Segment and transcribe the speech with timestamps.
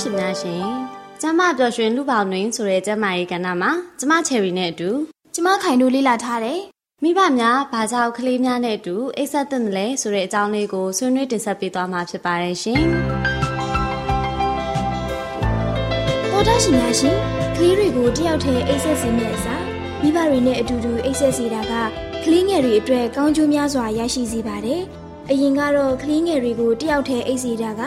[0.00, 0.64] ရှင်များရှင်
[1.20, 4.90] ကျမပျော်ရွှင်လူပေါတွင်ဆိုတဲ့ကျမရဲ့ကဏ္ဍမှာကျမချယ်ရီနဲ့အတူ
[5.34, 6.60] ကျမခိုင်တို့လေ့လာထားတယ်
[7.02, 12.82] မိဘများဘာကြောင့်ကလေးများနဲ့အတူအိတ်ဆက်တဲ့လဲဆိုတဲ့အကြောင်းလေးကိုဆွေးနွေးတင်ဆက်ပေးသွားမှာဖြစ်ပါတယ်ရှင်
[16.30, 17.16] တော်တာရှင်များရှင်
[17.56, 19.64] ကလေးတွေကိုတယောက်တည်းအိတ်ဆက်စီမဲ့အစား
[20.02, 21.74] မိဘတွေနဲ့အတူတူအိတ်ဆက်စီတာက
[22.24, 24.82] ကလေးငယ်တွေအတွက်ကောင်းကျိုးများစွာရရှိစေပါတယ်။
[25.30, 27.82] အရင်ကတော့ကလေးငယ်တွေကိုတယောက်တည်းအိတ်စီတာက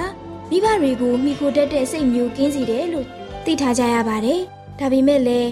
[0.49, 3.07] မိဘတွေကိုမိခိုတတ်တဲ့စိတ်မျိုးကင်းစေတယ်လို့
[3.45, 4.39] သိထားကြရပါတယ်။
[4.79, 5.49] ဒါပေမဲ့လည်း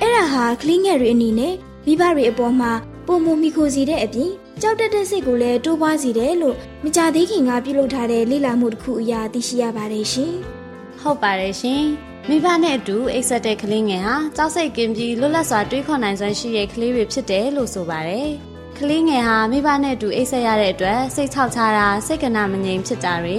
[0.00, 1.54] အဲ့ဒါဟာကလေးငယ်တွေအနေနဲ့
[1.86, 2.72] မိဘတွေအပေါ်မှာ
[3.06, 4.30] ပုံမမိခိုစီတဲ့အပြင်
[4.60, 10.32] ကြောက်တတ်တဲ့စိတ်ကိုလည်းတိုးပွားစေတယ်လို့မကြသေးခင်ကပြုလုပ်ထားတဲ့လေ့လာမှုတစ်ခုအရာသိရှိရပါတယ်ရှင်။
[11.00, 11.84] ဟုတ်ပါတယ်ရှင်။
[12.28, 18.28] မိဘနဲ့အတူအိတ်ဆက်တဲ့ကလေးငယ်ဟာကြောက်စိတ်ကင်းပြီးလွတ်လပ်စွာတွေးခေါ်နိုင်စွမ်းရှိတဲ့ကလေးတွေဖြစ်တယ်လို့ဆိုပါတယ်။
[18.78, 23.38] ကလေးငယ်ဟာမိဘနဲ့အတူအိတ်ဆက်ရတဲ့အတွက်စိတ်ချောက်ချတာစိတ်ကနာမငြိမ်ဖြစ်တာတွေ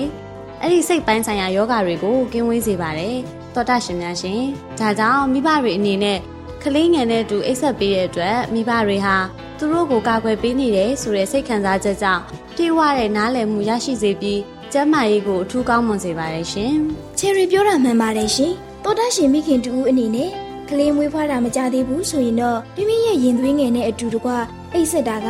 [0.62, 3.16] အဲ့ဒီစိတ်ပိုင်းဆိုင်ရာယောဂတွေကိုကင်းဝေးစေပါတယ်။
[3.54, 4.42] သောတာရှင်များရှင်။
[4.80, 6.20] ဒါကြောင့်မိဘတွေအနေနဲ့
[6.64, 9.16] ကလေးငယ်နဲ့အတူအိတ်ဆက်ပေးတဲ့အတွက်မိဘတွေဟာ
[9.58, 12.22] သူတို့ကိုကာကွယ်ပေးနေတယ်ဆိုတဲ့စိတ်ခံစားချက်ကြောင့်
[12.56, 14.42] ပြေဝတဲ့နားလည်မှုရရှိစေပြီး
[14.74, 16.74] ကျန်းမာရေးကိုအထူးကောင်းမွန်စေပါတယ်ရှင်။
[17.18, 18.54] ချယ်ရီပြောတာမှန်ပါတယ်ရှင်။
[18.88, 20.30] တော်တရှင်မိခင်တူဦးအနေနဲ့
[20.70, 24.32] ကလေးမွေးဖွားတာမကြသေးဘူးဆိုရင်တော့မိမိရဲ့ရင်သွေးငယ်နဲ့အတူတကွ
[24.74, 25.28] အိတ်ဆက်တာက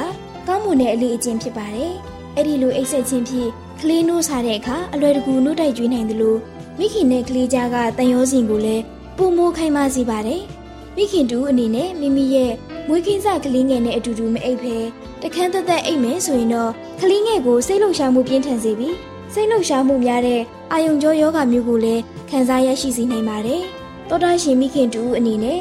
[0.47, 1.91] ကောင်းမွန်တဲ့အလေးအကျင့်ဖြစ်ပါတယ်။
[2.35, 3.49] အဲ့ဒီလိုအိတ်ဆက်ခြင်းဖြင့်
[3.81, 6.39] ကလေးနိုးစားတဲ့အခါအလွယ်တကူနိုးတိုက်ကျွေးနိုင်တယ်လို့
[6.79, 8.83] မိခင်နဲ့ကလေးကြားကတန်ရောစဉ်ကိုလည်း
[9.17, 10.41] ပုံမိုးခိုင်းပါစေပါတယ်။
[10.95, 12.51] မိခင်တူအနေနဲ့မိမိရဲ့
[12.87, 14.77] မွေးကင်းစကလေးငယ်နဲ့အတူတူမအိပ်ဖဲ
[15.21, 18.95] တခန်းသက်သက်အိပ်မယ်ဆိုရင်တော့ကလေးငယ်ကိုစိတ်လှုပ်ရှားမှုပြင်းထန်စေပြီး
[19.37, 20.41] စိတ်လှုပ်ရှားမှုများတဲ့
[20.71, 23.61] အာယုံကြောယောဂမျိုးကိုလည်းခံစားရရှိစေနိုင်ပါတယ်။
[24.09, 25.59] တောတာရှင်မိခင်တူအနေနဲ့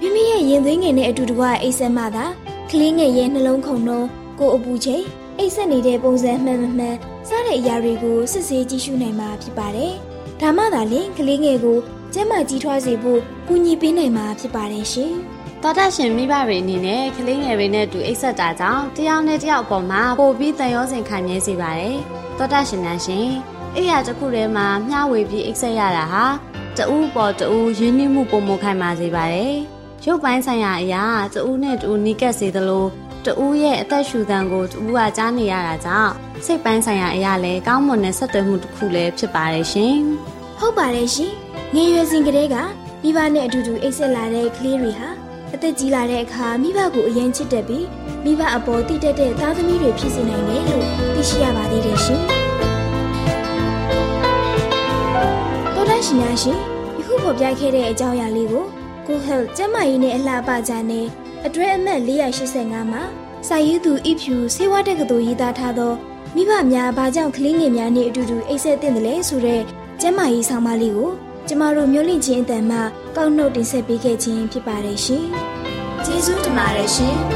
[0.00, 2.24] မိမိရဲ့ရင်သွေးငယ်နဲ့အတူတကွအိတ်ဆက်မှသာ
[2.70, 4.06] ကလေးငယ်ရဲ့နှလုံးခုန်နှုံး
[4.38, 5.02] ကိုအပူချိန်
[5.38, 6.96] အိတ်ဆက်နေတဲ့ပုံစံမှန်မှန်
[7.28, 9.92] စတဲ့အရာတွေကိုစစ်ဆေးကြည့်ရှုနိုင်မှာဖြစ်ပါတယ်။
[10.40, 11.78] ဒါမှသာလျှင်ကလေးငယ်ကို
[12.14, 15.12] ကျန်းမာကြီးထွားစေဖို့ကူညီပေးနိုင်မှာဖြစ်ပါတယ်ရှင်။
[15.62, 21.98] သောတာရှင်မိဘတွေအနေနဲ့ကလေးငယ်တွေနဲ့တူအိတ်ဆက်တာကြောင့်တယောက်နဲ့တယောက်အပေါ်မှာပိုပြီးတန်ရောစင်ခံမြဲစေပါတယ်။
[22.40, 23.28] သောတာရှင်များရှင်
[23.76, 26.24] အိယာတစ်ခုထဲမှာမျှဝေပြီးအိတ်ဆက်ရတာဟာ
[26.76, 29.54] တဦးပေါ်တဦးရင်းနှီးမှုပုံမခိုင်မာစေပါတယ်။
[30.04, 31.04] ရုပ်ပိုင်းဆိုင်ရာအရာ
[31.34, 32.86] တဦးနဲ့တဦးနီးကပ်စေသလို
[33.26, 36.12] တဦးရဲ့အသက်ရှူသံကိုတဦးကကြားနေရတာကြောင့်
[36.44, 39.96] စိတ်ပိုင်းဆိုင်ရာအရာလည်းကောင်းမွန်တဲ့ဆက်သွယ်မှုတစ်ခုလည်းဖြစ်ပါတယ်ရှင်။
[40.58, 41.32] ဟုတ်ပါတယ်ရှင်။
[41.74, 42.56] ငယ်ရွယ်စဉ်ကတည်းက
[43.02, 45.08] မိဘနဲ့အတူတူအိတ်ဆက်လာတဲ့ကလေးတွေဟာ
[45.54, 47.86] အသက်ကြီးလာတဲ့အခါမိဘကိုအရင်ချစ်တတ်ပြီး
[48.24, 52.24] မိဘအပေါ်တည်တတ်တဲ့သားသမီးတွေဖြစ်စေနိုင်တယ်လို့သိရှိရပါသေးတယ်ရှင်။
[56.06, 56.58] ရှင်များရှင်
[56.98, 58.64] ယခုဖော်ပြခဲ့တဲ့အကြောင်းအရာလေးကို
[59.06, 61.06] Go Health ကျန်းမာရေးနဲ့အလှပကြတဲ့
[61.46, 63.02] အတွဲအမှတ်485မှာ
[63.48, 65.92] စာရေးသူအဖြူဆေးဝါးတက္ကသိုလ်ရေးသားထားသော
[66.34, 69.62] မိဘများဘာကြောင့်ကလေးငယ်များနဲ့အတူတူအိတ်ဆက်တင်တယ်လဲဆိုတဲ့
[70.00, 71.10] ကျန်းမာရေးဆောင်မလေးကို
[71.52, 72.78] ကျမတို့မျိုးလင့်ချင်းအတန်မှ
[73.16, 75.26] ကောက်နှုတ်တင်ဆက်ပေးခဲ့ခြင်းဖြစ်ပါတယ်ရှင်။
[76.04, 77.16] ကျေးဇူးတင်ပါတယ်ရှင်။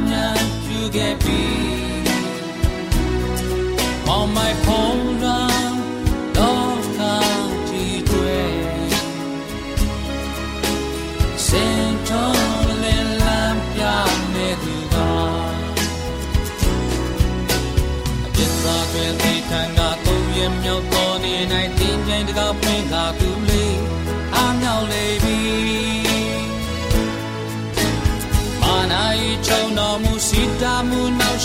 [0.06, 1.44] မြတ်ပြုခဲ့ပြီ
[4.16, 5.76] on my home run
[6.38, 8.56] တော့ကားကြည့်တွေ့
[11.48, 13.82] စင်ထုံးလင်းလန်းပြ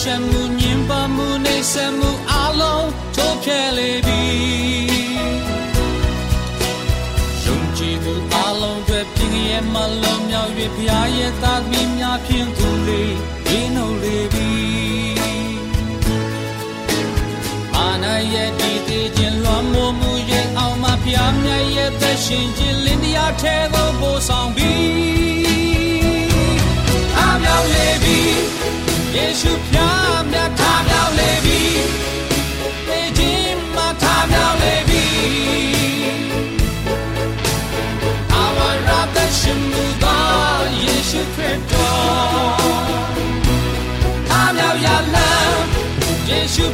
[0.05, 4.23] ရှမှုညင်ပါမှုနေဆက်မှုအလုံးထိုးဖြဲလေပြီ
[7.44, 13.14] ယုံကြည်မှုအလုံးတွေပြင်းရဲ့မလုံးမြောက်၍ဖျားရဲ့သားသမီးများဖြင့်သူလေး
[13.47, 14.50] ဒီနှုတ်လေပြီ
[17.76, 24.73] အာနာရဲ့ဒီတည်ခြင်းလွန်မိုးမှုရဲ့အောင်မဖျားမြတ်ရဲ့သက်ရှင်ခြင်းလင်းတရားထဲသို့ပို့ဆောင်ပြီ
[27.17, 28.59] အားမြောက်လေပြီ
[29.16, 31.60] ယေရှုဖျားမြတ်ထားမြောက်လေပြီ
[32.86, 35.06] ပေခြင်းမထားမြောက်လေပြီ
[38.32, 38.88] အာဝရ
[39.24, 40.18] တ်ရှင်မူသာ
[40.82, 41.98] ယေရှုခရစ်တော်
[44.32, 45.60] အားမြောက်ရလမ်း
[46.28, 46.66] ယေရှု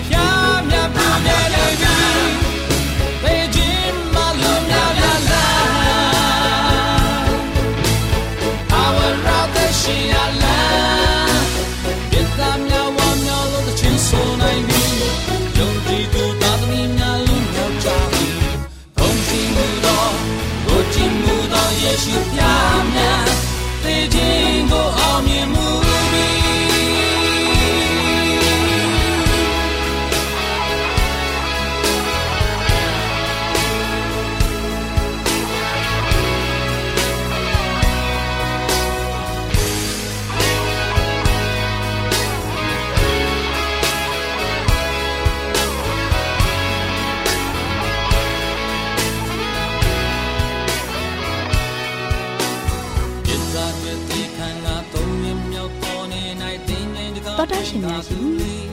[57.46, 58.24] တော်တာရှင်များရှင်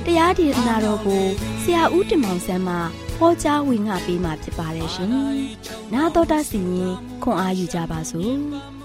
[0.06, 1.24] တရားဒေသနာတော်ကို
[1.62, 2.76] ဆရာဦးတင်မောင်ဆန်းမှ
[3.18, 5.08] ဟောကြားဝင်ငါပေးมาဖြစ်ပါတယ်ရှင်။
[5.92, 8.32] 나တော်တာစီရင်ခွန်အားယူကြပါစို့။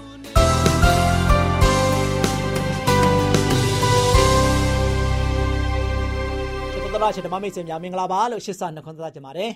[6.72, 9.50] ကျွန်တော်တို့ရှင်ဓမ္မမိတ်ဆွေများမင်္ဂလာပါလို့ရှစ်ဆနှခွန်းသတ်ကြပါတယ်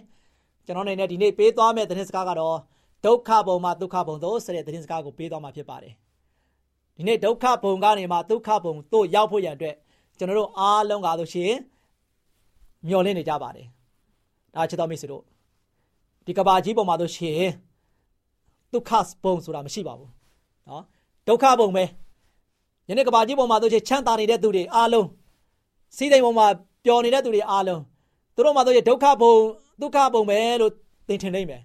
[0.67, 2.57] ကျွန်တော်အနေနဲ့ဒီနေ့ပေးသွားမယ့်သတင်းစကားကတော့
[3.05, 5.95] ဒုက္ခဘုံမှာဒုက္ခဘုံသို့ဆိုတဲ့သတင်းစကားကိုပေးသွားမှာဖြစ်ပါတယ်
[6.97, 9.75] ဒီနေ့ဒုက္ခဘုံကနေမှဒုက္ခဘုံသို့ရောက်ဖို့ရန်အတွက်
[10.18, 11.60] ကျွန်တော်တို့အားလုံးကားလို့ရှိရင်
[12.88, 13.68] မျှော်လင့်နေကြပါတယ်
[14.56, 15.24] ဒါချစ်တော်မိတ်ဆွေတို့
[16.26, 17.52] ဒီကဘာကြီးပုံမှာတို့ရှိရင်
[18.74, 18.92] ဒုက္ခ
[19.24, 20.10] ဘုံဆိုတာမရှိပါဘူး
[20.70, 20.84] နော်
[21.28, 21.84] ဒုက္ခဘုံပဲ
[22.88, 25.08] ယနေ့ကဘာကြီးပုံမှာတို့ရှိချမ်းသာနေတဲ့သူတွေအားလုံး
[25.96, 26.48] စီးစိမ်ပုံမှာ
[26.86, 27.82] ပျော်နေတဲ့သူတွေအားလုံး
[28.36, 29.36] သူတို့မှတို့ရဲ့ဒုက္ခဘုံ
[29.82, 30.72] ဒုက္ခဘုံပဲလို့
[31.08, 31.62] သင်ထင်နေမယ်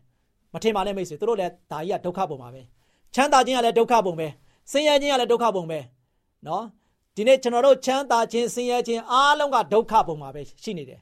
[0.52, 2.62] မထင်ပါနဲ့မိတ်ဆွေသူတို့လည်းဒါကြီးကဒုက္ခဘုံပါပဲ
[3.14, 4.28] ချမ်းသာခြင်းကလည်းဒုက္ခဘုံပဲ
[4.70, 5.78] ဆင်းရဲခြင်းကလည်းဒုက္ခဘုံပဲ
[6.46, 6.64] နော်
[7.18, 11.00] ဒီနေ့ကျွန်တော်တို့ချမ်းသာခြင်းဆင်းရဲခြင်းအားလုံးကဒုက္ခဘုံမှာပဲရှိနေတယ်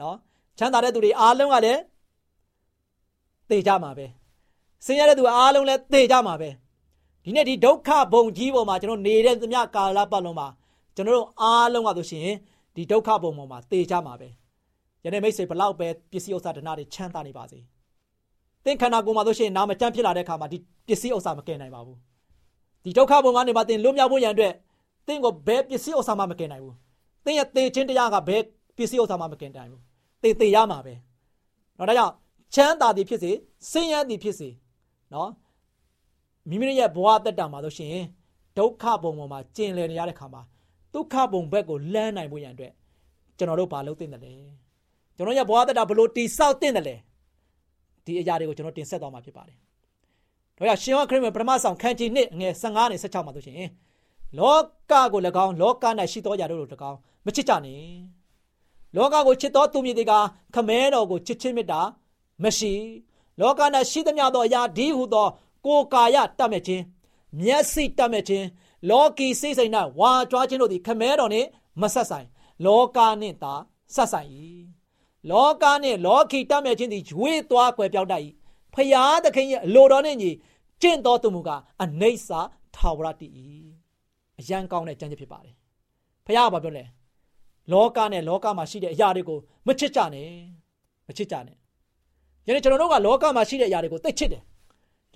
[0.00, 0.16] နော်
[0.58, 1.80] ချမ်းသာတဲ့သူတွေအားလုံးကလည်း
[3.50, 4.06] သေကြမှာပဲ
[4.86, 6.48] ဆင်းရဲတဲ့သူအားလုံးလည်းသေကြမှာပဲ
[7.24, 10.48] ဒီနေ့ဒီဒုက္ခဘုံကြီးပေါ်မှာကျွန်တော်နေတဲ့သမျှကာလပတ်လုံးမှာ
[10.96, 12.28] ကျွန်တော်တို့အားလုံးကဆိုရှင်
[12.76, 14.28] ဒီဒုက္ခဘုံပေါ်မှာသေကြမှာပဲ
[15.04, 17.58] ယနေ့မိတ်ဆွေဘလောက်ပဲပစ္စည်းဥစ္စာဒနာတွေချမ်းသာနေပါစေ
[18.64, 21.98] သင်ခန္ဓာကိုယ်မှာဆိုရှင်နာမကျန်းဖြစ်လာတဲ့အခါမှာဒီပစ္စည်းဥစ္စာမကယ်နိုင်ပါဘူး
[22.84, 24.52] ဒီဒုက္ခဘုံကနေမှသင်လွတ်မြောက်ဖို့ရန်အတွက်
[25.06, 26.76] တင့်ကိုဘယ်ပစ္စည်းဥစ္စာမှမကင်နိုင်ဘူး
[27.24, 28.42] တင့်ရဲ့သေခြင်းတရားကဘယ်
[28.76, 29.82] ပစ္စည်းဥစ္စာမှမကင်နိုင်ဘူး
[30.22, 30.94] သေသေရမှာပဲ
[31.78, 32.14] နော်ဒါကြောင့်
[32.54, 33.30] ချမ်းသာသည်ဖြစ်စေ
[33.70, 34.48] ဆင်းရဲသည်ဖြစ်စေ
[35.12, 35.30] နော်
[36.48, 37.96] မိမိရဲ့ဘဝတက်တာမှာဆိုရှင်
[38.58, 40.42] ဒုက္ခပုံပေါ်မှာကျင်လည်နေရတဲ့ခါမှာ
[40.94, 42.72] ဒုက္ခပုံဘက်ကိုလမ်းနိုင်ဖို့ရန်အတွက်
[43.38, 44.32] ကျွန်တော်တို့ဘာလုပ်သင့်တယ်လဲ
[45.16, 46.96] ကျွန်တော်ရဲ့ဘဝတက်တာဘလို့တိဆောက်သင့်တယ်လဲ
[48.04, 49.56] ဒီအရာတွေကိုကျွန်တော်တင်ဆက်သွားမှာဖြစ်ပါတယ်။
[50.56, 53.68] ဒါကြောင့်ရှင်ဟောခရစ်ဝင်ပထမဆောင်ခန်းကြီး1ငွေ15နဲ့16မှာဆိုရှင်
[54.38, 54.56] လော
[54.90, 57.84] ကကို၎င်းလောက၌ရှိသောအရာတို့ကို၎င်းမချစ်ကြနဲ့။
[58.96, 60.12] လောကကိုချစ်သောသူမြည်တွေက
[60.54, 61.80] ခမဲတော်ကိုချစ်ချင်းမေတ္တာ
[62.42, 62.72] မရှိ
[63.40, 65.28] လောက၌ရှိသမျှသောအရာဒီဟုသော
[65.66, 66.82] ကိုယ်ကာယတတ်မဲ့ခြင်း
[67.38, 68.46] မျက်စိတတ်မဲ့ခြင်း
[68.90, 71.48] လောကီစိတ်စိတ်၌ဝါကြွားခြင်းတို့သည်ခမဲတော်နှင့်
[71.80, 72.26] မဆက်ဆိုင်
[72.64, 73.54] လောကနှင့်သာ
[73.94, 74.28] ဆက်ဆိုင်၏
[75.30, 78.22] လောကနှင့်လောကီတတ်မဲ့ခြင်းသည်ရွေးသွားကွယ်ပြောက်တတ်၏
[78.74, 80.30] ဖျားသခင်ရဲ့အလိုတော်နှင့်ညီ
[80.82, 82.40] ကျင့်တော်သူမူကားအနေဆာ
[82.74, 83.32] ထာဝရတည်၏
[84.40, 85.54] အရန်ကောင်းတဲ့ကြံ့ဖြစ်ပါတယ်
[86.26, 86.84] ဖျားကဘာပြောလဲ
[87.72, 90.28] လောကနဲ့လောကမှာရှိတဲ့အရာတွေကိုမချစ်ကြနဲ့
[91.08, 91.56] မချစ်ကြနဲ့
[92.46, 94.42] ယနေ့ကျွန်တော်တို့ကလောကမှာရှိတဲ့အရာတွေကိုသိချစ်တယ်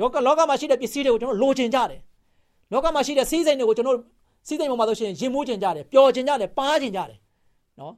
[0.01, 2.01] လောကလောကမှာရှိတဲ့ပစ္စည်းတွေကိုကျွန်တော်လိုချင်ကြတယ်
[2.73, 3.99] လောကမှာရှိတဲ့စီးစိမ်တွေကိုကျွန်တော်
[4.47, 7.19] စီးစိမ်ပေါ်မှာဆိုရှင်ရင်မိုးချင်ကြတယ်ပျော်ချင်ကြတယ်ပါးချင်ကြတယ်
[7.81, 7.95] နော်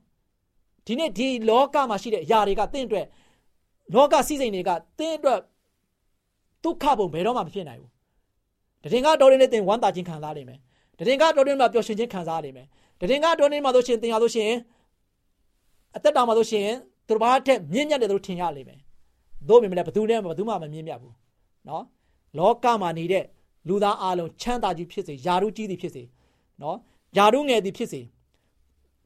[0.86, 3.06] ဒီနေ့ဒီလောကမှာရှိတဲ့အရာတွေကတင့်အတွက်
[3.94, 5.38] လောကစီးစိမ်တွေကတင့်အတွက်
[6.64, 7.90] ဒုက္ခပုံဘယ်တော့မှမဖြစ်နိုင်ဘူး
[8.82, 10.60] တရင်ကတော်ရင်နဲ့တင်ဝမ်းသာခြင်းခံစားနိုင်မယ်
[10.98, 12.66] တရင်ကတော်ရင်မှာပျော်ရွှင်ခြင်းခံစားနိုင်မယ်
[13.00, 14.50] တရင်ကတော်ရင်မှာဆိုရှင်တင်ရဆိုရှင်
[15.96, 16.68] အသက်တာမှာဆိုရှင်
[17.08, 18.80] သူတစ်ပါးထက်မြင့်မြတ်တယ်လို့ထင်ရလိမ့်မယ်
[19.48, 21.14] သို့ပေမဲ့ဘယ်သူနဲ့ဘယ်သူမှမမြင့်မြတ်ဘူး
[21.68, 21.84] နော်
[22.38, 23.24] လောကမှာနေတဲ့
[23.68, 26.02] လူသားအလုံးချမ်းသာကြီးဖြစ်စေယာရုကြီးသည်ဖြစ်စေ
[26.62, 26.76] နော်
[27.16, 28.00] ယာရုငယ်သည်ဖြစ်စေ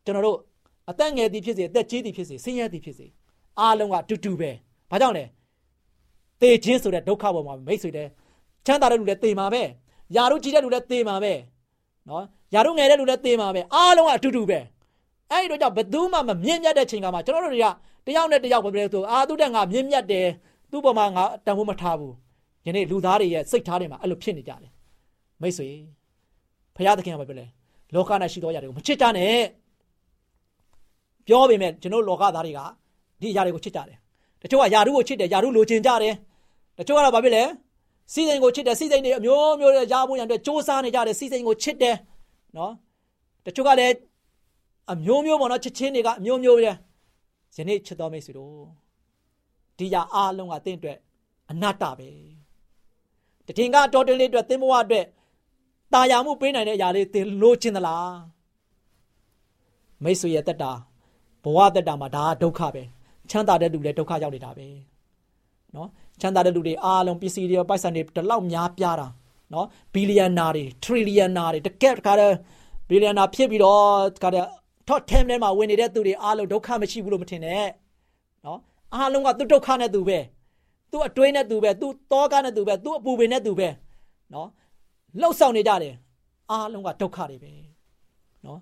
[0.05, 0.39] ကျွန်တော်တို့
[0.91, 3.07] အသက်ငယ်သည်ဖြစ်စေအသက်ကြီးသည်ဖြစ်စေဆင်းရဲသည်ဖြစ်စေ
[3.61, 4.51] အားလုံးကတူတူပဲ
[4.91, 5.25] ဘာကြောင့်လဲ
[6.41, 8.09] သေခြင်းဆိုတဲ့ဒုက္ခပေါ်မှာမိတ်ဆွေတဲ့
[8.67, 9.63] ချမ်းသာတဲ့လူလည်းသေမှာပဲ
[10.17, 11.33] ယာရုကြီးတဲ့လူလည်းသေမှာပဲ
[12.10, 14.60] နော်ယာရုငယ်တဲ့လူလည်းသေမှာပဲအားလုံးကအတူတူပဲ
[15.32, 17.68] အဲ့ဒီတော့ကြောင့်ဘယ်သူမှမမြင့်မြတ်တဲ့ချိန်ကမှကျွန်တော်တို့တွေက
[18.06, 20.28] တယောက်နဲ့တယောက်ပဲဆိုအာသူတဲ့ငါမြင့်မြတ်တယ်
[20.72, 22.14] သူ့ပေါ်မှာငါတန်ဖိုးမထားဘူး
[22.66, 24.72] ယနေ့လူသားတွေရဲ့စိတ်ထားတွေမှာအဲ့လိုဖြစ်နေကြတယ်
[25.42, 25.68] မိတ်ဆွေ
[26.76, 27.46] ဖရာသခင်ကပြောလဲ
[27.94, 29.38] လောက၌ရှိသောຢာတွေကိုမချစ်ကြနဲ့
[31.28, 32.60] ပြောပေမဲ့ကျွန်တော်လောကသားတွေက
[33.22, 33.98] ဒီຢာတွေကိုချစ်ကြတယ်
[34.42, 36.14] တချို့ကຢာရုကိုချစ်တယ်ຢာရုလိုချင်ကြတယ်
[36.78, 37.44] တချို့ကတော့ဘာဖြစ်လဲ
[38.14, 41.96] စီစိန်ကိုချစ်တယ်စီစိန်တွေအမျိုးမျိုးရဖို့ရန်အတွက်စ조사နေကြတယ်စီစိန်ကိုချစ်တယ်
[42.58, 42.74] နော်
[43.46, 43.96] တချို့ကလည်း
[44.92, 46.70] အမျိုးမျိုးပေါ့နော်ချစ်ချင်းတွေကအမျိုးမျိုးပဲယ
[47.68, 48.56] နေ့ချစ်တော်မိတ်ဆွေတို့
[49.78, 50.98] ဒီຢာအားလုံးကတင့်အတွက်
[51.50, 52.10] အနတ္တပဲ
[53.48, 55.06] တထင်ကတော်တင်လေးအတွက်သင်ဘဝအတွက်
[55.94, 58.16] တာယာမှုပေးနိုင်တဲ့အရာလေးသင်လိုချင်သလား
[60.04, 60.72] မိတ်ဆွေရဲ့တက်တာ
[61.44, 62.84] ဘဝတက်တာမှာဒါဒုက္ခပဲ
[63.30, 64.68] ချမ်းသာတဲ့လူလည်းဒုက္ခရောက်နေတာပဲ
[65.77, 65.89] နော်
[66.21, 69.09] ချမ်းသာတဲ့လူတွေအားလုံးပစ္စည်းတွေပိုက်ဆံတွေတလောက်များပြားတာ
[69.53, 72.35] နော်ဘီလီယံနာတွေထရီလီယံနာတွေတကက်တခါတည်း
[72.89, 73.83] ဘီလီယံနာဖြစ်ပြီးတော့
[74.17, 74.47] တခါတည်း
[74.89, 77.67] top 10ထဲမှာဝင်နေတဲ့သူတွေအားလုံးဒုက္ခမရှိဘူးလို့မထင်နဲ့
[78.47, 78.59] နော်
[78.95, 80.19] အားလုံးကသူဒုက္ခနဲ့သူပဲ
[80.91, 83.69] သူအတွေးနဲ့သူပဲသူတောကနဲ့သူပဲသူအပူပင်နဲ့သူပဲ
[84.35, 84.49] နော်
[85.21, 85.95] လှုပ်ဆောင်နေကြတယ်
[86.51, 87.51] အားလုံးကဒုက္ခတွေပဲ
[88.47, 88.59] နော်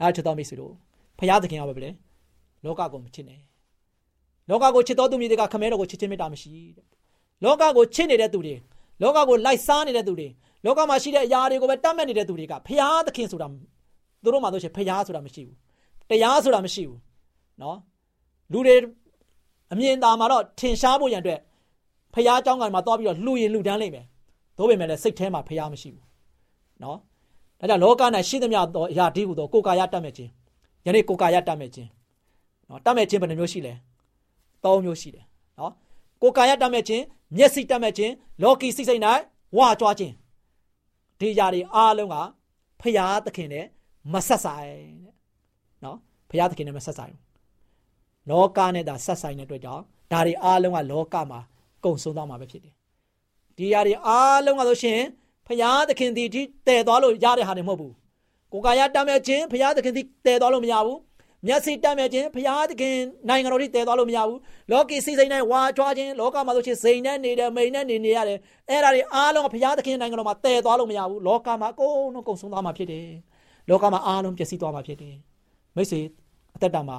[0.00, 0.72] ဒါချစ်တော်မိတ်ဆွေတို့
[1.18, 1.90] ဖရာသခင်ကပဲလေ
[2.64, 3.40] လောကကိုမချစ်နဲ့
[4.49, 6.85] လောကကိုချစ်တော်သူမျိုးတွေကခမဲတော်ကိုချစ်ချင်းမေတ္တာမရှိတဲ့
[7.43, 8.55] လောကကိုချစ်နေတဲ့သူတွေ
[9.01, 10.27] လောကကိုလိုက်စားနေတဲ့သူတွေ
[10.65, 13.47] လောကမှာရှိတဲ့အရာတွေကိုပဲတတ်မှတ်နေတဲ့သူတွေကဖရာသခင်ဆိုတာ
[14.23, 15.57] သူတို့မှဆိုရှင်ဖရာဆိုတာမရှိဘူး
[16.09, 16.99] တရားဆိုတာမရှိဘူး
[17.61, 17.77] နော်
[18.51, 18.75] လူတွေ
[19.71, 21.39] အမြင်သာမှာတော့ထင်ရှားဖို့ရန်အတွက်
[22.13, 24.05] ဖះเจ้าကန်မှာသွားပြီးတော့လှူရင်လှူဒန်းလိမ့်မယ်။
[24.57, 26.05] သို့ပေမဲ့လည်းစိတ်ထဲမှာဖះမရှိဘူး။
[26.83, 26.97] နော်။
[27.59, 30.29] ဒါကြောင့်လောက၌ရှိသမျှသောအရာဒီဟုသောကိုယ်ကာယတတ်မဲ့ခြင်း။
[30.85, 31.89] ယနေ့ကိုယ်ကာယတတ်မဲ့ခြင်း။
[32.69, 33.73] နော်တတ်မဲ့ခြင်းဘယ်နှမျိုးရှိလဲ။
[34.66, 35.24] ၃မျိုးရှိတယ်။
[35.58, 35.72] နော်။
[36.22, 37.02] ကိုယ်ကာယတတ်မဲ့ခြင်း၊
[37.36, 39.02] မျက်စိတတ်မဲ့ခြင်း၊လောကီစိတ်စိတ်၌
[39.56, 40.14] ဝါကြွားခြင်း။
[41.20, 42.16] ဒီຢာတွေအားလုံးက
[42.80, 43.66] ဖះသခင်နဲ့
[44.12, 44.70] မဆက်ဆိုင်
[45.04, 45.14] တဲ့။
[45.84, 45.96] နော်။
[46.30, 47.20] ဖះသခင်နဲ့မဆက်ဆိုင်ဘူး။
[48.30, 49.82] လောကနဲ့သာဆက်ဆိုင်တဲ့အတွက်ကြောင့်
[50.12, 51.40] ဒါတွေအားလုံးကလောကမှာ
[51.84, 52.74] ကုံဆုံးသွားမှာပဲဖြစ်တယ်။
[53.56, 55.00] ဒီຢာတွေအားလုံးကဆိုရှင်
[55.46, 57.92] ဖရာသခင်ဒီတည်သွားလို့ရတဲ့ဟာတွေမဟုတ်ဘူး။
[58.52, 60.98] ကိုယ်ကာယတတ်မဲ့ခြင်းဖရာသခင်ဒီတည်သွားလို့မရဘူး။
[61.46, 62.96] မျက်စိတတ်မဲ့ခြင်းဖရာသခင်
[63.28, 64.38] နိုင်ငံတော်ဒီတည်သွားလို့မရဘူး။
[64.70, 68.38] လောကီစိစိမ်နဲ့ဝါကြွားခြင်းလောကမှာဆိုရှင်စိန်နဲ့နေတယ်မိန်နဲ့နေနေရတယ်။
[68.70, 73.08] အဲ့ဒါတွေအားလုံးကဖရာသခင်နိုင်ငံတော်မှာတည်သွားလို့မရဘူး။လောကမှာအကုန်လုံးကုံဆုံးသွားမှာဖြစ်တယ်။
[73.68, 75.14] လောကမှာအားလုံးပျက်စီးသွားမှာဖြစ်တယ်။
[75.76, 76.00] မိတ်ဆွေ
[76.56, 76.98] အသက်တာမှာ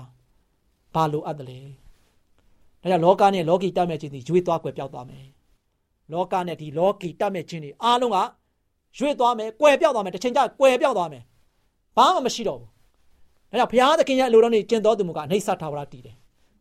[0.95, 1.59] ဘာလိုအပ်တယ်လဲ။
[2.81, 5.25] ဒါကြောင့်လောကနဲ့လောကီတတ်မဲ့ခြင်းတွေရွေ့သွားကွယ်ပြောက်သွားမယ်
[6.13, 8.17] လောကနဲ့ဒီလောကီတတ်မဲ့ခြင်းတွေအားလုံးက
[8.97, 11.23] ရွေ့သွားမယ်ကွယ်ပြောက်သွားမယ်တစ်ချိန်ကျကွယ်ပြောက်သွားမယ်
[11.97, 12.76] ဘာမှမရှိတော့ဘူး
[13.51, 16.15] ဒါကြောင့်ဘုရားသခင်ရဲ့အလိုတော်နဲ့ကျင့်တော်သူမူကအနိစ္စထာဝရတည်တယ်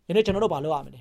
[0.08, 1.00] ယနေ့ကျွန်တော်တို့ဘာလုပ်ရမလဲ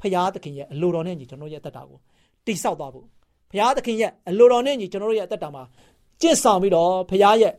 [0.00, 1.98] ဘုရားသခင်ရဲ့အလိုတော်နဲ့ညီကျွန်တော်ရဲ့အသက်တာကို
[2.46, 3.06] တိဆောက်သွားဖို့
[3.50, 5.62] ဘုရားသခင်ရဲ့အလိုတော်နဲ့ညီကျွန်တော်တို့ရဲ့အသက်တာမှာ
[6.20, 7.52] ကျင့်ဆောင်ပြီးတော့ဘုရားရဲ့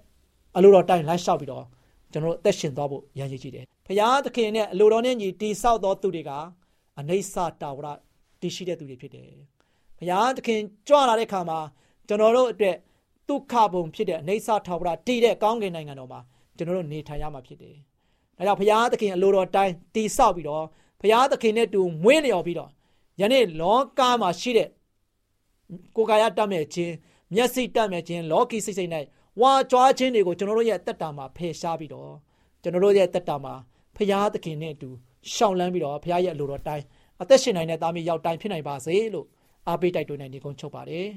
[0.58, 1.66] အလိုတော်တိုင်းလိုက်လျှောက်ပြီးတော့
[2.12, 6.32] ကျွန်တော်တို့အသက်ရှင်သွားဖို့ရည်ရည်ကြည့်တယ်ဘုရားသခင်နဲ့အလိုတော်နဲ့ညီတိဆောက်သောသူတွေက
[7.00, 7.88] အနိစ္စတာဝရ
[8.42, 9.30] တည်ရှိတဲ့သူတွေဖြစ်တယ်။
[9.98, 11.60] ဘုရားသခင်ကြွလာတဲ့ခါမှာ
[12.08, 12.76] ကျွန်တော်တို့အတွက်
[13.28, 16.20] ဒုက္ခဘုံဖြစ်တဲ့အနိစ္စတာဝရတည်တဲ့ကောင်းကင်နိုင်ငံတော်မှာ
[16.60, 17.76] ကျွန်တော်တို့နေထိုင်ရမှာဖြစ်တယ်။
[18.38, 20.66] ဒါကြောင့်ဘုရားသခင်အလိုတော်တိုင်းတည်ဆောက်ပြီးတော့
[21.02, 22.70] ဘုရားသခင်နဲ့တူမွေးလျော်ပြီးတော့
[23.22, 24.70] ယနေ့လောကမှာရှိတဲ့
[25.96, 26.94] ကိုယ်ကာယတတ်မဲ့ခြင်း
[27.36, 28.92] မျက်စိတတ်မဲ့ခြင်းလောကီစိတ်စိတ်၌
[29.42, 32.12] ဝါကြွားခြင်းတွေကိုကျွန်တော်တို့ရဲ့တက်တာမှာဖယ်ရှားပြီးတော့
[32.62, 33.54] ကျွန်တော်တို့ရဲ့တက်တာမှာ
[33.96, 34.90] ဘုရားသခင်နဲ့အတူ
[35.34, 36.84] ရှောင်လန်းပြီးတော့ဘုရားရဲ့အလိုတော်တိုင်း
[37.22, 39.28] အသက်ရှင်နိုင်တဲ့သားမီးရောက်တိုင်းဖြစ်နိုင်ပါစေလို့
[39.68, 41.08] အားပေးတိုက်တွန်းနိုင်နေကုန်ချုပ်ပါတယ်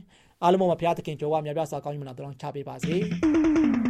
[0.43, 3.82] အားလုံးပါဘုရားသခင်ကြော်ဝမြတ်ပြစွာကောင်းကြီးမနာတော်ချပေးပါစေ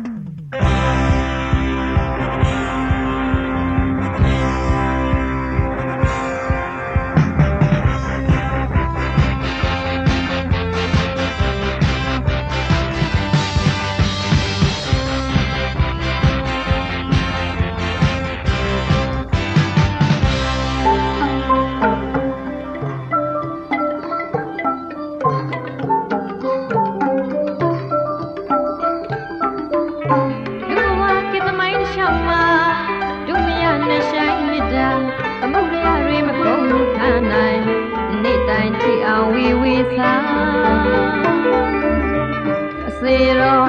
[42.98, 43.61] စေရော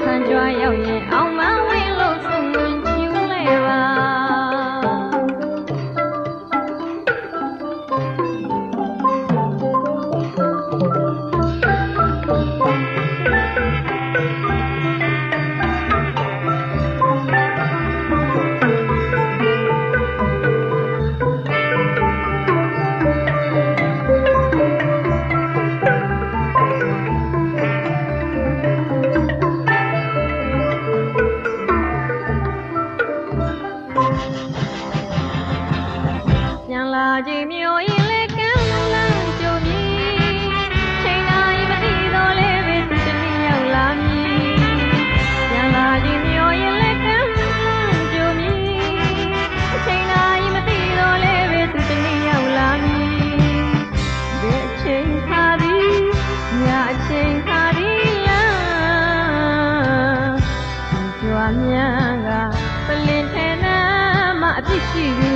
[0.00, 0.24] ချင်း
[1.12, 1.79] အ
[64.92, 65.29] 继续。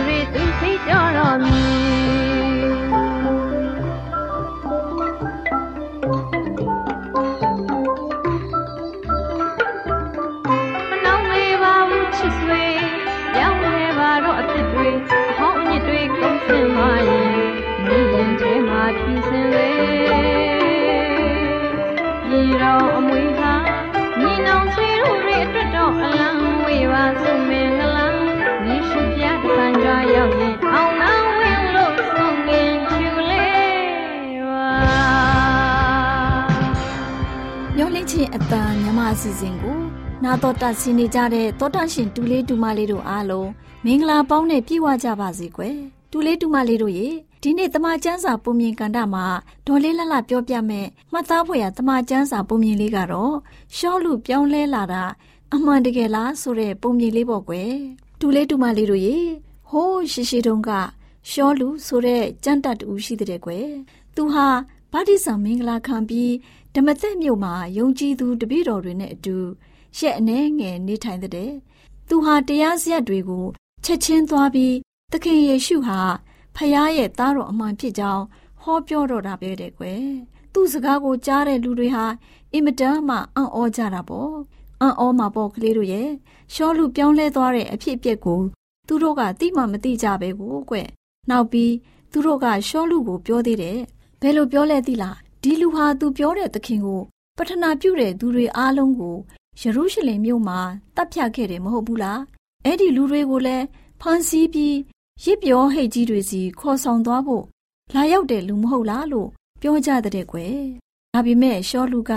[38.51, 39.79] တန်မြမအစီအစဉ်ကို
[40.25, 43.51] နာတော်တာဆင်းနေကြတဲ့တောတာရှင်တူလေးတူမလေးတို့အားလုံး
[43.85, 45.77] မင်္ဂလာပေါင်းနဲ့ပြည့်ဝကြပါစေကွယ်
[46.11, 47.09] တူလေးတူမလေးတို့ရေ
[47.43, 49.27] ဒီနေ့တမချန်းစာပုံမြင်ကန်တာမှာ
[49.67, 53.35] ဒေါ်လေးလှလှပြောပြမယ်မှတ်သားဖွယ်ရတမချန်းစာပုံမြင်လေးကတော့
[53.77, 55.05] ရှော့လူပြောင်းလဲလာတာ
[55.55, 57.73] အမှန်တကယ်လားဆိုတဲ့ပုံမြင်လေးပေါ့ကွယ်
[58.21, 59.17] တူလေးတူမလေးတို့ရေ
[59.71, 60.71] ဟိုးရှိရှိတုန်းက
[61.31, 63.69] ရှောလူဆိုတဲ့ကြမ်းတတ်တူရှိတဲ့ကွယ်
[64.17, 64.47] သူဟာ
[64.93, 66.31] ဗာတိဆောင်မင်္ဂလာခံပြီး
[66.75, 69.37] ဓမ္မသက်မြို့မှာယုံကြည်သူတပည့်တော်တွေနဲ့အတူ
[69.97, 71.53] ရှက်အနေငယ်နေထိုင်တဲ့
[72.09, 73.47] သူဟာတရားစရက်တွေကို
[73.85, 74.75] ချက်ချင်းသွားပြီး
[75.13, 76.01] သခင်ယေရှုဟာ
[76.55, 78.25] ဖះရဲ့သားတော်အမှန်ဖြစ်ကြောင်း
[78.63, 80.05] ဟောပြောတော့တာပဲတဲ့ကွယ်
[80.53, 82.05] သူ့စကားကိုကြားတဲ့လူတွေဟာ
[82.53, 84.33] အင်မတန်မှအံ့ဩကြတာပေါ့
[84.81, 86.09] အံ့ဩမှာပေါ့ကလေးတို့ရဲ့
[86.55, 88.41] ရှောလူပြောင်းလဲသွားတဲ့အဖြစ်အပျက်ကို
[88.89, 90.77] သူတို့ကသိမှမသိကြပဲကိုကွ
[91.31, 91.73] နောက်ပြီး
[92.13, 93.79] သူတို့ကရှောလူကိုပြောသေးတယ်
[94.21, 97.01] ဘယ်လိုပြောလဲသိလား ဒီလူဟာသူပြောတဲ့သခင်ကို
[97.37, 99.17] ပထနာပြုတဲ့သူတွေအားလုံးကို
[99.61, 100.61] ယေရုရှလင်မြို့မှာ
[100.97, 102.21] တပ်ဖြတ်ခဲ့တယ်မဟုတ်ဘူးလား
[102.65, 103.65] အဲ့ဒီလူတွေကိုလည်း
[104.01, 104.77] ဖမ်းဆီးပြီး
[105.25, 107.45] ရစ်ပြောဟိတ်ကြီးတွေစီခေါ်ဆောင်သွားဖို့
[107.95, 109.29] လာရောက်တဲ့လူမဟုတ်လားလို့
[109.61, 110.59] ပြောကြတဲ့ကွယ်
[111.13, 112.13] ဒါပေမဲ့ရှောလူက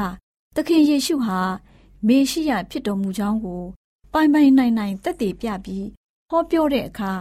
[0.56, 1.40] သခင်ယေရှုဟာ
[2.08, 3.64] မေရှိယဖြစ်တော်မူကြောင်းကို
[4.14, 5.88] ပိုင်ပိုင်နိုင်နိုင်သက်သေပြပြီး
[6.30, 7.12] ဟောပြောတဲ့အခါ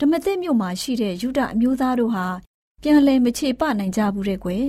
[0.00, 2.26] ဓမ္မသစ်မြို့မှာရှိတဲ့ယူဒအမျိုးသားတို့ဟာ
[2.82, 4.68] ပြန်လည်မချေပနိုင်ကြဘူးတဲ့ကွယ်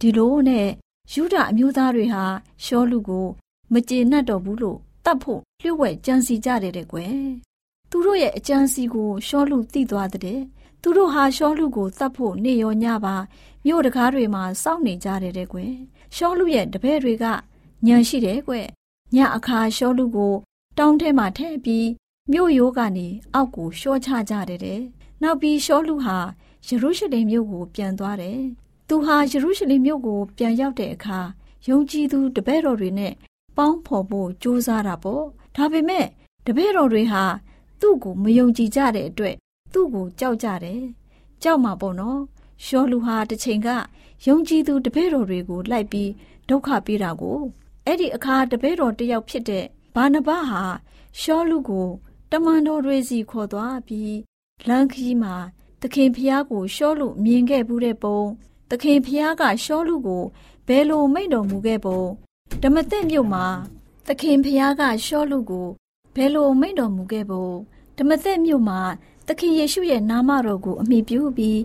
[0.00, 0.68] ဒီလိုနဲ့
[1.12, 2.24] ယူဒအမျိုးသားတွေဟာ
[2.64, 3.26] ရှောလူကို
[3.72, 7.18] မကျေနပ်တော့ဘူးလို့တတ်ဖို့လျှို့ဝှက်ကြံစီကြတယ်တဲ့ကွယ်
[7.90, 10.40] သူတို့ရဲ့အကြံစီကိုရှောလူသိသွားတဲ့
[10.82, 13.16] သူတို့ဟာရှောလူကိုတတ်ဖို့နေရောညပါ
[13.66, 15.72] မြို့တကားတွေမှာစောင့်နေကြတယ်တဲ့ကွယ်
[16.16, 17.24] ရှောလူရဲ့တပည့်တွေက
[17.86, 18.54] ညံရှိတယ်ကွ
[19.14, 20.34] ညအခါရှောလူကို
[20.78, 21.88] တောင်းထဲမှာထည့်ပြီး
[22.32, 24.80] မြို့ရိုးကနေအောက်ကိုရှော့ချကြတယ်တဲ့
[25.22, 26.16] နောက်ပြီးရှောလူဟာ
[26.66, 28.40] ယေရုရှလင်မြို့ကိုပြန်သွားတယ်
[28.88, 31.18] သူဟာယေရုရှလင်မြို့ကို ပြန်ရောက်တဲ့အခါ
[31.68, 33.12] ယုံကြည်သူတပည့်တော်တွေနဲ့
[33.56, 35.24] ပေါင်းဖော်ဖို့ကြိုးစားတာပေါ့
[35.56, 36.06] ဒါပေမဲ့
[36.46, 37.24] တပည့်တော်တွေဟာ
[37.80, 39.36] သူ့ကိုမယုံကြည်ကြတဲ့အတွက်
[39.72, 40.82] သူ့ကိုကြောက်ကြတယ်
[41.42, 42.20] ကြောက်မှာပေါ့နော်
[42.64, 43.68] ရှောလူဟာတစ်ချိန်က
[44.26, 46.10] ယုံကြည်သူတပည့်တော်တွေကိုလိုက်ပြီး
[46.48, 47.38] ဒုက္ခပေးတာကို
[47.84, 50.62] အဲ့ဒီအခါတပည့်တော်တယောက်ဖြစ်တဲ့ဘာနဘဟာ
[51.20, 51.88] ရှောလူကို
[52.32, 54.16] တမန်တော်တွေစီခေါ်သွားပြီး
[54.68, 55.34] လမ်းခီးမှာ
[55.80, 58.20] သခင်ဖျားကိုရှောလူမြင်ခဲ့ဘူးတဲ့ပုံ
[58.70, 60.24] သခင်ဖျားကရှောလူကို
[60.66, 62.02] ဘယ်လိုမိန့်တော်မူခဲ့ပုံ
[62.62, 63.46] ဓမ္မသစ်မြို့မှာ
[64.06, 65.68] သခင်ဖျားကရှောလူကို
[66.14, 67.46] ဘယ်လိုမိန့်တော်မူခဲ့ပုံ
[67.98, 68.80] ဓမ္မသစ်မြို့မှာ
[69.28, 71.58] သခင်ယေရှုရဲ့နာမတော်ကိုအမိပြုပြီး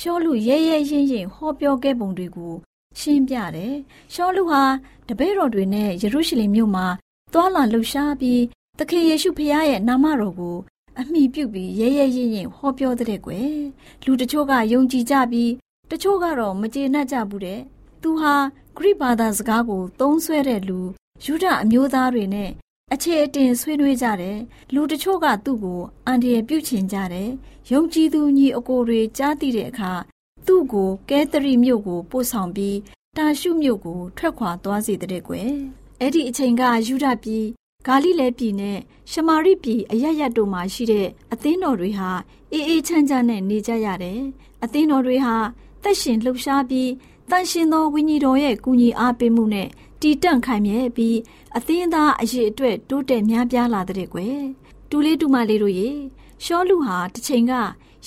[0.00, 2.54] ရှောလူရဲရဲရင်ရင်ဟောပြောခဲ့ပုံတွေကို
[2.98, 3.74] ရှင်းပြတယ်။
[4.14, 4.62] ရှောလူဟာ
[5.08, 6.86] တပည့်တော်တွေနဲ့ယေရုရှလင်မြို့မှာ
[7.32, 8.42] သွာလာလှူရှားပြီး
[8.78, 10.56] သခင်ယေရှုဖခင်ရဲ့နာမတော်ကို
[11.00, 13.52] အမိပြုပြီးရဲရဲရင်ရင်ဟောပြောတဲ့ကွယ်။
[14.04, 15.50] လူတချို့ကယုံကြည်ကြပြီး
[15.90, 17.60] တချို့ကတော့မကျေနပ်ကြဘူးတဲ့။
[18.02, 18.34] သူဟာ
[18.76, 20.80] ဂရိဘာသာစကားကို သုံးဆွဲတဲ့လူ
[21.24, 22.50] ယူဒအမျိုးသားတွေနဲ့
[22.92, 24.38] အခြေအတင်ဆွေးနွေးကြတယ်
[24.74, 27.28] လူတချို့ကသူ့ကိုအန်ဒီရပြုတ်ချင်ကြတယ်
[27.72, 29.92] ယုံကြည်သူညီအကိုတွေကြားသိတဲ့အခါ
[30.46, 32.78] သူ့ကိုကဲသရီမြို့ကိုပို့ဆောင်ပြီး
[33.16, 35.50] တာရှုမြို့ကိုထွက်ခွာသွားစေတဲ့ကွယ်
[36.00, 37.44] အဲ့ဒီအချိန်ကယူဒပြည်
[37.86, 38.78] ဂါလိလဲပြည်နဲ့
[39.10, 42.10] ရှမာရိပြည်အရရတ်တို့မှာရှိတဲ့အသင်းတော်တွေဟာ
[42.52, 44.20] အေးအေးချမ်းချမ်းနဲ့နေကြရတယ်
[44.62, 45.36] အသင်းတော်တွေဟာ
[45.88, 46.90] တက်ရှင်လှုပ်ရှားပြီး
[47.30, 49.68] တန်ရှင်သောဝိညာဉ်တော်ရဲ့ကူညီအားပေးမှုနဲ့
[50.02, 51.16] တည်တံ့ခိုင်မြဲပြီး
[51.56, 54.40] အသင်းသားအရေးအတွက်တိုးတက်များပြားလာတဲ့ကွယ်
[54.90, 55.90] တူလေးတူမလေးတို့ရေ
[56.44, 57.52] ရှောလူဟာတစ်ချိန်က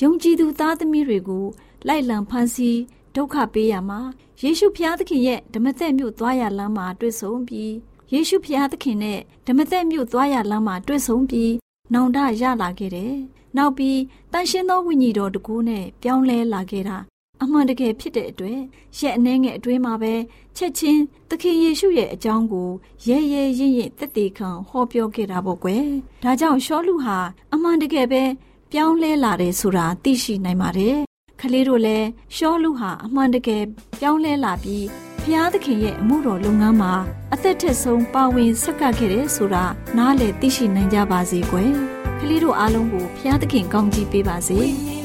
[0.01, 1.45] ယုံကြည်သူသားသမီးတွေကို
[1.87, 2.79] လိုက်လံဖမ်းဆီး
[3.15, 3.99] ဒုက္ခပေးရမှာ
[4.41, 7.71] ယေရှုဖျားသခင်ရဲ့ဓမ္မသက်မြို့သွားရလမ်းမှာတွေ့ဆုံပြီး
[8.13, 11.53] ယေရှုဖျားသခင်နဲ့ဓမ္မသက်မြို့သွားရလမ်းမှာတွေ့ဆုံပြီး
[11.93, 13.15] နောင်တရလာခဲ့တယ်။
[13.57, 13.99] နောက်ပြီး
[14.31, 16.97] တန်ရှင်းသောဝိညာဉ်တော်တကူနဲ့ပြောင်းလဲလာခဲ့တာ
[17.43, 18.59] အမှန်တကယ်ဖြစ်တဲ့အတွက်
[18.99, 20.13] ရက်အနှဲငယ်အတွင်းမှာပဲ
[20.57, 22.69] ချက်ချင်းသခင်ယေရှုရဲ့အကြောင်းကို
[23.07, 25.85] ရဲရဲရင့်ရင့်တက်တေခံဟောပြောခဲ့တာပေါ့ကွယ်။
[26.23, 27.17] ဒါကြောင့်ရှောလူဟာ
[27.53, 28.23] အမှန်တကယ်ပဲ
[28.71, 30.97] ပြောင်းလဲလာတယ်ဆိုတာသိရှိနိုင်ပါတယ်။
[31.41, 33.63] ကလေးတို့လည်းရှောလူဟာအမှန်တကယ်
[33.99, 34.85] ပြောင်းလဲလာပြီး
[35.23, 36.93] ဖျားသခင်ရဲ့အမှုတော်လုပ်ငန်းမှာ
[37.33, 39.65] အသက်ထက်ဆုံးပါဝင်ဆက်ကပ်ခဲ့တယ်ဆိုတာ
[39.97, 41.71] နားလည်သိရှိနိုင်ကြပါစေကွယ်။
[42.19, 44.59] ကလေးတို့အားလုံးကိုဖျားသခင်ကောင်းချီးပေးပါစေ။